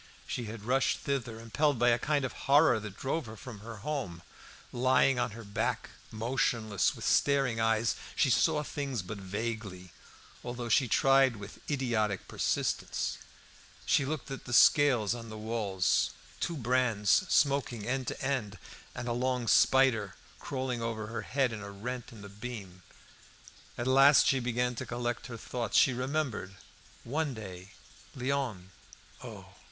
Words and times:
She 0.25 0.45
had 0.45 0.63
rushed 0.63 0.97
thither; 1.01 1.39
impelled 1.39 1.77
by 1.77 1.89
a 1.89 1.99
kind 1.99 2.25
of 2.25 2.33
horror 2.49 2.79
that 2.79 2.97
drove 2.97 3.27
her 3.27 3.37
from 3.37 3.59
her 3.59 3.75
home. 3.85 4.23
Lying 4.73 5.19
on 5.19 5.29
her 5.37 5.43
back, 5.43 5.91
motionless, 6.09 6.89
and 6.89 6.95
with 6.95 7.05
staring 7.05 7.59
eyes, 7.59 7.95
she 8.15 8.31
saw 8.31 8.63
things 8.63 9.03
but 9.03 9.19
vaguely, 9.19 9.91
although 10.43 10.69
she 10.69 10.87
tried 10.87 11.33
to 11.33 11.37
with 11.37 11.59
idiotic 11.69 12.27
persistence. 12.27 13.19
She 13.85 14.03
looked 14.03 14.31
at 14.31 14.45
the 14.45 14.53
scales 14.53 15.13
on 15.13 15.29
the 15.29 15.37
walls, 15.37 16.09
two 16.39 16.57
brands 16.57 17.11
smoking 17.29 17.85
end 17.85 18.07
to 18.07 18.19
end, 18.23 18.57
and 18.95 19.07
a 19.07 19.13
long 19.13 19.47
spider 19.47 20.15
crawling 20.39 20.81
over 20.81 21.05
her 21.05 21.21
head 21.21 21.53
in 21.53 21.61
a 21.61 21.69
rent 21.69 22.05
in 22.11 22.23
the 22.23 22.27
beam. 22.27 22.81
At 23.77 23.85
last 23.85 24.25
she 24.25 24.39
began 24.39 24.73
to 24.77 24.85
collect 24.87 25.27
her 25.27 25.37
thoughts. 25.37 25.77
She 25.77 25.93
remembered 25.93 26.55
one 27.03 27.35
day 27.35 27.73
Léon 28.17 28.69
Oh! 29.23 29.45